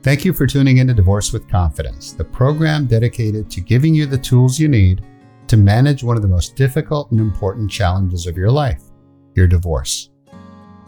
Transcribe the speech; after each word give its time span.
Thank 0.00 0.24
you 0.24 0.32
for 0.32 0.46
tuning 0.46 0.78
in 0.78 0.86
to 0.86 0.94
Divorce 0.94 1.32
with 1.32 1.48
Confidence, 1.48 2.12
the 2.12 2.24
program 2.24 2.86
dedicated 2.86 3.50
to 3.50 3.60
giving 3.60 3.94
you 3.94 4.06
the 4.06 4.16
tools 4.16 4.58
you 4.58 4.68
need 4.68 5.04
to 5.48 5.56
manage 5.56 6.04
one 6.04 6.16
of 6.16 6.22
the 6.22 6.28
most 6.28 6.54
difficult 6.54 7.10
and 7.10 7.18
important 7.18 7.68
challenges 7.68 8.26
of 8.26 8.36
your 8.36 8.50
life 8.50 8.82
your 9.34 9.46
divorce. 9.46 10.10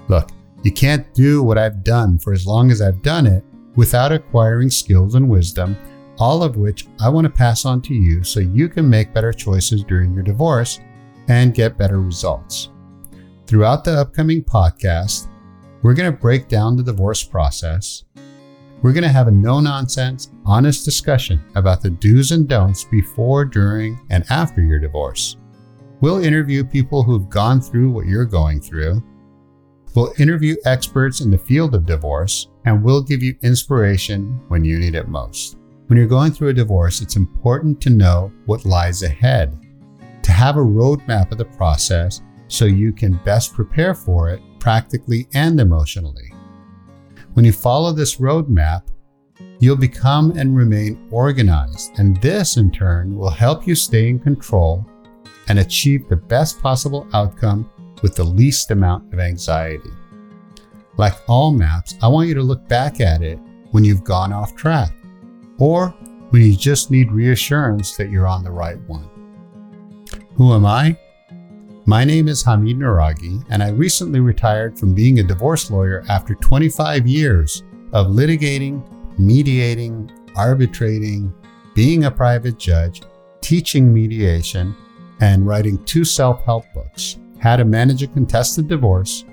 Look, 0.09 0.31
you 0.63 0.73
can't 0.73 1.13
do 1.15 1.43
what 1.43 1.59
I've 1.59 1.85
done 1.85 2.19
for 2.19 2.33
as 2.33 2.47
long 2.47 2.71
as 2.71 2.83
I've 2.83 3.03
done 3.03 3.27
it 3.27 3.45
without 3.77 4.13
acquiring 4.13 4.71
skills 4.71 5.15
and 5.15 5.29
wisdom, 5.29 5.77
all 6.19 6.43
of 6.43 6.57
which 6.57 6.87
I 7.01 7.09
want 7.09 7.27
to 7.27 7.31
pass 7.31 7.65
on 7.65 7.81
to 7.83 7.95
you 7.95 8.25
so 8.25 8.41
you 8.41 8.69
can 8.69 8.91
make 8.91 9.15
better 9.15 9.33
choices 9.33 9.85
during 9.85 10.13
your 10.13 10.25
divorce 10.25 10.81
and 11.29 11.55
get 11.55 11.79
better 11.79 12.01
results. 12.01 12.71
Throughout 13.47 13.85
the 13.85 14.01
upcoming 14.01 14.43
podcast, 14.43 15.29
we're 15.83 15.95
going 15.95 16.13
to 16.13 16.19
break 16.19 16.49
down 16.49 16.77
the 16.77 16.83
divorce 16.83 17.23
process. 17.23 18.05
We're 18.83 18.95
going 18.95 19.03
to 19.03 19.11
have 19.11 19.29
a 19.29 19.33
no 19.33 19.61
nonsense, 19.61 20.33
honest 20.47 20.87
discussion 20.87 21.45
about 21.55 21.83
the 21.83 21.91
do's 21.91 22.33
and 22.33 22.49
don'ts 22.49 22.85
before, 22.85 23.45
during, 23.45 24.01
and 24.09 24.25
after 24.31 24.63
your 24.63 24.79
divorce. 24.79 25.37
We'll 26.01 26.25
interview 26.25 26.65
people 26.65 27.03
who've 27.03 27.29
gone 27.29 27.61
through 27.61 27.91
what 27.91 28.07
you're 28.07 28.25
going 28.25 28.63
through. 28.63 29.03
We'll 29.95 30.15
interview 30.19 30.57
experts 30.65 31.21
in 31.21 31.31
the 31.31 31.37
field 31.37 31.75
of 31.75 31.85
divorce, 31.85 32.49
and 32.65 32.83
we'll 32.83 33.03
give 33.03 33.23
you 33.23 33.37
inspiration 33.43 34.41
when 34.49 34.65
you 34.65 34.79
need 34.79 34.95
it 34.95 35.09
most. 35.09 35.59
When 35.89 35.99
you're 35.99 36.07
going 36.07 36.33
through 36.33 36.49
a 36.49 36.55
divorce, 36.55 37.03
it's 37.03 37.17
important 37.17 37.83
to 37.83 37.91
know 37.91 38.33
what 38.47 38.65
lies 38.65 39.03
ahead, 39.03 39.59
to 40.23 40.33
have 40.33 40.57
a 40.57 40.61
roadmap 40.61 41.33
of 41.33 41.39
the 41.39 41.45
process 41.45 42.23
so 42.49 42.65
you 42.65 42.93
can 42.93 43.21
best 43.25 43.53
prepare 43.53 43.95
for 43.95 44.31
it 44.31 44.41
practically 44.59 45.29
and 45.35 45.61
emotionally. 45.61 46.33
When 47.35 47.45
you 47.45 47.53
follow 47.53 47.93
this 47.93 48.17
roadmap, 48.17 48.83
you'll 49.61 49.77
become 49.77 50.37
and 50.37 50.57
remain 50.57 51.07
organized, 51.11 51.93
and 51.99 52.21
this 52.21 52.57
in 52.57 52.71
turn 52.71 53.17
will 53.17 53.31
help 53.31 53.67
you 53.67 53.75
stay 53.75 54.09
in 54.09 54.19
control 54.19 54.85
and 55.49 55.61
achieve 55.61 56.09
the 56.09 56.17
best 56.17 56.61
possible 56.61 57.07
outcome 57.13 57.71
with 58.03 58.17
the 58.17 58.25
least 58.25 58.71
amount 58.71 59.13
of 59.13 59.21
anxiety. 59.21 59.91
Like 60.97 61.15
all 61.29 61.53
maps, 61.53 61.95
I 62.03 62.09
want 62.09 62.29
you 62.29 62.35
to 62.35 62.43
look 62.43 62.67
back 62.69 63.01
at 63.01 63.23
it 63.23 63.39
when 63.71 63.85
you've 63.85 64.05
gone 64.05 64.33
off 64.33 64.57
track 64.57 64.93
or 65.59 65.91
when 66.31 66.43
you 66.43 66.57
just 66.57 66.91
need 66.91 67.13
reassurance 67.13 67.97
that 67.97 68.11
you're 68.11 68.27
on 68.27 68.43
the 68.43 68.51
right 68.51 68.81
one. 68.89 69.09
Who 70.35 70.53
am 70.53 70.67
I? 70.67 70.99
My 71.91 72.05
name 72.05 72.29
is 72.29 72.45
Hamid 72.45 72.79
Naraghi, 72.79 73.45
and 73.51 73.65
I 73.65 73.71
recently 73.71 74.21
retired 74.21 74.79
from 74.79 74.95
being 74.95 75.19
a 75.19 75.25
divorce 75.25 75.73
lawyer 75.73 76.05
after 76.09 76.37
25 76.37 77.05
years 77.05 77.65
of 77.93 78.13
litigating, 78.13 78.89
mediating, 79.19 80.09
arbitrating, 80.37 81.35
being 81.75 82.05
a 82.05 82.11
private 82.13 82.61
judge, 82.61 83.03
teaching 83.41 83.93
mediation, 83.93 84.77
and 85.19 85.45
writing 85.45 85.85
two 85.85 86.05
self 86.05 86.45
help 86.45 86.65
books 86.73 87.19
How 87.41 87.57
to 87.57 87.65
Manage 87.65 88.05
a 88.05 88.07
Contested 88.07 88.69
Divorce 88.69 89.25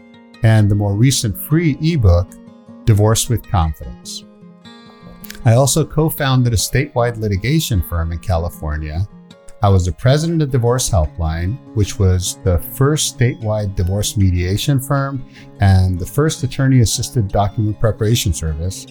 and 0.42 0.68
the 0.68 0.74
more 0.74 0.96
recent 0.96 1.38
free 1.38 1.78
ebook, 1.80 2.28
Divorce 2.86 3.30
with 3.30 3.48
Confidence. 3.48 4.26
I 5.46 5.54
also 5.54 5.86
co 5.86 6.10
founded 6.10 6.54
a 6.54 6.58
statewide 6.58 7.18
litigation 7.18 7.84
firm 7.84 8.12
in 8.12 8.18
California. 8.18 9.08
I 9.64 9.70
was 9.70 9.86
the 9.86 9.92
president 9.92 10.44
of 10.44 10.52
Divorce 10.52 10.88
Helpline, 10.88 11.58
which 11.74 11.98
was 11.98 12.38
the 12.44 12.60
first 12.60 13.18
statewide 13.18 13.76
divorce 13.76 14.16
mediation 14.16 14.80
firm 14.80 15.28
and 15.62 15.98
the 15.98 16.06
first 16.06 16.44
attorney 16.44 16.82
assisted 16.82 17.28
document 17.28 17.80
preparation 17.80 18.34
service, 18.34 18.86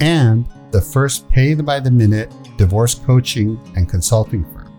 and 0.00 0.46
the 0.72 0.80
first 0.80 1.26
pay 1.30 1.54
by 1.54 1.80
the 1.80 1.90
minute 1.90 2.30
divorce 2.58 2.94
coaching 2.94 3.58
and 3.76 3.88
consulting 3.88 4.44
firm. 4.52 4.70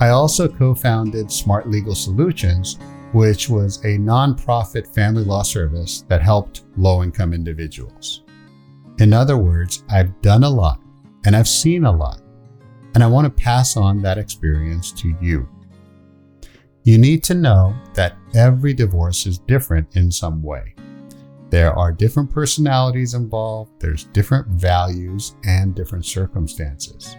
I 0.00 0.08
also 0.08 0.48
co 0.48 0.74
founded 0.74 1.30
Smart 1.30 1.68
Legal 1.68 1.94
Solutions, 1.94 2.78
which 3.12 3.50
was 3.50 3.84
a 3.84 3.98
nonprofit 3.98 4.86
family 4.94 5.24
law 5.24 5.42
service 5.42 6.06
that 6.08 6.22
helped 6.22 6.62
low 6.78 7.02
income 7.02 7.34
individuals. 7.34 8.22
In 8.98 9.12
other 9.12 9.36
words, 9.36 9.84
I've 9.90 10.22
done 10.22 10.44
a 10.44 10.48
lot 10.48 10.80
and 11.26 11.36
I've 11.36 11.48
seen 11.48 11.84
a 11.84 11.92
lot, 11.92 12.21
and 12.94 13.02
I 13.02 13.06
want 13.06 13.24
to 13.24 13.42
pass 13.42 13.76
on 13.76 14.02
that 14.02 14.18
experience 14.18 14.92
to 14.92 15.14
you. 15.20 15.48
You 16.84 16.98
need 16.98 17.22
to 17.24 17.34
know 17.34 17.74
that 17.94 18.16
every 18.34 18.74
divorce 18.74 19.26
is 19.26 19.38
different 19.38 19.96
in 19.96 20.10
some 20.10 20.42
way. 20.42 20.74
There 21.50 21.72
are 21.78 21.92
different 21.92 22.30
personalities 22.30 23.14
involved, 23.14 23.72
there's 23.78 24.04
different 24.04 24.48
values, 24.48 25.36
and 25.44 25.74
different 25.74 26.06
circumstances. 26.06 27.16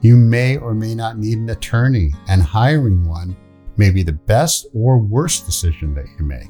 You 0.00 0.16
may 0.16 0.56
or 0.56 0.72
may 0.72 0.94
not 0.94 1.18
need 1.18 1.38
an 1.38 1.50
attorney, 1.50 2.12
and 2.28 2.42
hiring 2.42 3.04
one 3.06 3.36
may 3.76 3.90
be 3.90 4.02
the 4.02 4.12
best 4.12 4.66
or 4.72 4.98
worst 4.98 5.46
decision 5.46 5.94
that 5.94 6.06
you 6.18 6.24
make. 6.24 6.48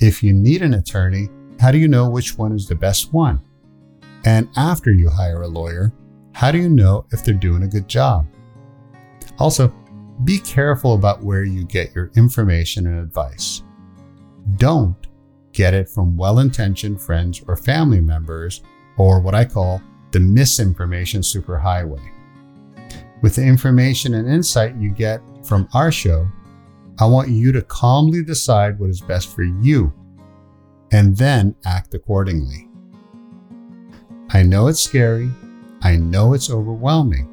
If 0.00 0.22
you 0.22 0.32
need 0.32 0.62
an 0.62 0.74
attorney, 0.74 1.28
how 1.60 1.70
do 1.70 1.78
you 1.78 1.86
know 1.86 2.08
which 2.08 2.38
one 2.38 2.52
is 2.52 2.66
the 2.66 2.74
best 2.74 3.12
one? 3.12 3.40
And 4.24 4.48
after 4.56 4.92
you 4.92 5.10
hire 5.10 5.42
a 5.42 5.48
lawyer, 5.48 5.92
how 6.32 6.50
do 6.50 6.58
you 6.58 6.68
know 6.68 7.06
if 7.12 7.24
they're 7.24 7.34
doing 7.34 7.62
a 7.62 7.68
good 7.68 7.88
job? 7.88 8.26
Also, 9.38 9.74
be 10.24 10.38
careful 10.38 10.94
about 10.94 11.22
where 11.22 11.44
you 11.44 11.64
get 11.64 11.94
your 11.94 12.10
information 12.14 12.86
and 12.86 13.00
advice. 13.00 13.62
Don't 14.56 14.96
get 15.52 15.74
it 15.74 15.88
from 15.88 16.16
well 16.16 16.38
intentioned 16.38 17.00
friends 17.00 17.42
or 17.46 17.56
family 17.56 18.00
members, 18.00 18.62
or 18.96 19.20
what 19.20 19.34
I 19.34 19.44
call 19.44 19.82
the 20.12 20.20
misinformation 20.20 21.22
superhighway. 21.22 22.02
With 23.22 23.36
the 23.36 23.44
information 23.44 24.14
and 24.14 24.28
insight 24.28 24.76
you 24.76 24.90
get 24.90 25.20
from 25.44 25.68
our 25.74 25.92
show, 25.92 26.26
I 26.98 27.06
want 27.06 27.28
you 27.28 27.52
to 27.52 27.62
calmly 27.62 28.22
decide 28.22 28.78
what 28.78 28.90
is 28.90 29.00
best 29.00 29.34
for 29.34 29.42
you 29.42 29.92
and 30.92 31.16
then 31.16 31.54
act 31.64 31.94
accordingly. 31.94 32.68
I 34.30 34.42
know 34.42 34.68
it's 34.68 34.80
scary, 34.80 35.30
I 35.82 35.96
know 35.96 36.34
it's 36.34 36.50
overwhelming, 36.50 37.28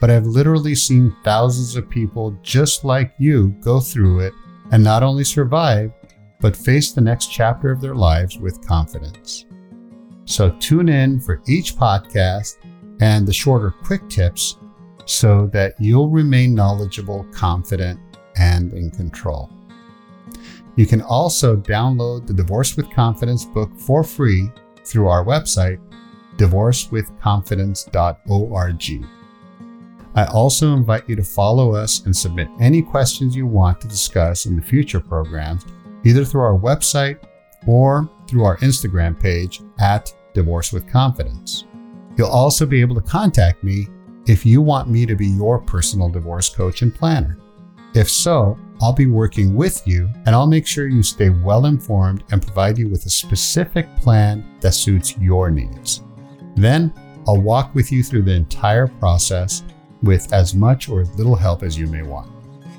but 0.00 0.10
I've 0.10 0.26
literally 0.26 0.74
seen 0.74 1.14
thousands 1.24 1.76
of 1.76 1.90
people 1.90 2.38
just 2.42 2.84
like 2.84 3.12
you 3.18 3.48
go 3.60 3.80
through 3.80 4.20
it 4.20 4.32
and 4.70 4.82
not 4.82 5.02
only 5.02 5.24
survive, 5.24 5.92
but 6.40 6.56
face 6.56 6.92
the 6.92 7.00
next 7.00 7.32
chapter 7.32 7.70
of 7.70 7.80
their 7.80 7.94
lives 7.94 8.38
with 8.38 8.66
confidence. 8.66 9.46
So 10.24 10.50
tune 10.60 10.88
in 10.88 11.20
for 11.20 11.42
each 11.48 11.74
podcast 11.74 12.58
and 13.00 13.26
the 13.26 13.32
shorter 13.32 13.70
quick 13.70 14.08
tips 14.08 14.58
so 15.04 15.46
that 15.48 15.74
you'll 15.80 16.10
remain 16.10 16.54
knowledgeable, 16.54 17.24
confident, 17.32 17.98
and 18.36 18.72
in 18.74 18.90
control. 18.90 19.50
You 20.76 20.86
can 20.86 21.02
also 21.02 21.56
download 21.56 22.26
the 22.26 22.34
Divorce 22.34 22.76
with 22.76 22.90
Confidence 22.90 23.44
book 23.44 23.74
for 23.78 24.04
free 24.04 24.48
through 24.84 25.08
our 25.08 25.24
website, 25.24 25.80
divorcewithconfidence.org. 26.38 29.06
I 30.14 30.24
also 30.26 30.74
invite 30.74 31.08
you 31.08 31.16
to 31.16 31.22
follow 31.22 31.74
us 31.74 32.04
and 32.06 32.16
submit 32.16 32.48
any 32.58 32.80
questions 32.82 33.36
you 33.36 33.46
want 33.46 33.80
to 33.80 33.88
discuss 33.88 34.46
in 34.46 34.56
the 34.56 34.62
future 34.62 35.00
programs, 35.00 35.66
either 36.04 36.24
through 36.24 36.40
our 36.40 36.58
website 36.58 37.18
or 37.66 38.08
through 38.26 38.44
our 38.44 38.56
Instagram 38.58 39.20
page 39.20 39.60
at 39.78 40.14
Divorce 40.34 40.72
with 40.72 40.88
Confidence. 40.88 41.64
You'll 42.16 42.28
also 42.28 42.66
be 42.66 42.80
able 42.80 42.96
to 42.96 43.02
contact 43.02 43.62
me 43.62 43.86
if 44.26 44.44
you 44.44 44.60
want 44.60 44.88
me 44.88 45.06
to 45.06 45.14
be 45.14 45.26
your 45.26 45.60
personal 45.60 46.08
divorce 46.08 46.48
coach 46.48 46.82
and 46.82 46.94
planner. 46.94 47.38
If 47.94 48.10
so, 48.10 48.58
I'll 48.80 48.92
be 48.92 49.06
working 49.06 49.54
with 49.54 49.86
you 49.86 50.10
and 50.26 50.34
I'll 50.34 50.46
make 50.46 50.66
sure 50.66 50.88
you 50.88 51.02
stay 51.02 51.30
well 51.30 51.66
informed 51.66 52.24
and 52.30 52.42
provide 52.42 52.78
you 52.78 52.88
with 52.88 53.06
a 53.06 53.10
specific 53.10 53.94
plan 53.96 54.44
that 54.60 54.72
suits 54.72 55.16
your 55.18 55.50
needs. 55.50 56.02
Then 56.60 56.92
I'll 57.26 57.40
walk 57.40 57.74
with 57.74 57.92
you 57.92 58.02
through 58.02 58.22
the 58.22 58.34
entire 58.34 58.86
process 58.86 59.62
with 60.02 60.32
as 60.32 60.54
much 60.54 60.88
or 60.88 61.00
as 61.00 61.14
little 61.16 61.36
help 61.36 61.62
as 61.62 61.78
you 61.78 61.86
may 61.86 62.02
want. 62.02 62.30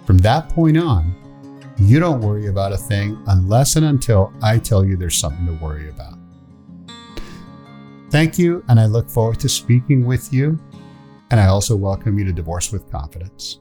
From 0.06 0.18
that 0.20 0.50
point 0.50 0.78
on, 0.78 1.16
you 1.78 2.00
don't 2.00 2.22
worry 2.22 2.48
about 2.48 2.74
a 2.74 2.78
thing 2.78 3.22
unless 3.28 3.76
and 3.76 3.86
until 3.86 4.34
I 4.42 4.58
tell 4.58 4.84
you 4.84 4.98
there's 4.98 5.18
something 5.18 5.46
to 5.46 5.54
worry 5.54 5.90
about. 5.90 6.18
Thank 8.10 8.40
you, 8.40 8.64
and 8.68 8.80
I 8.80 8.88
look 8.88 9.10
forward 9.10 9.40
to 9.42 9.50
speaking 9.50 10.06
with 10.06 10.34
you 10.34 10.60
and 11.32 11.40
I 11.40 11.48
also 11.48 11.76
welcome 11.76 12.18
you 12.18 12.26
to 12.26 12.34
Divorce 12.34 12.72
with 12.72 12.90
Confidence. 12.92 13.60